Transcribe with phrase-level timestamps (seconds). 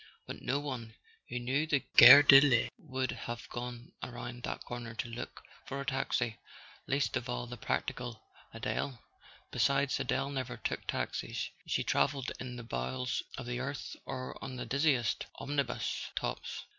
[0.25, 0.95] But no one
[1.29, 5.79] who knew the Gare de l'Est would have gone around that corner to look for
[5.79, 6.39] a taxi;
[6.87, 8.19] least of all the practical
[8.51, 8.99] Adele.
[9.51, 14.55] Besides, Adele never took taxis: she travelled in the bowels of the earth or on
[14.55, 16.65] the dizziest omnibus tops.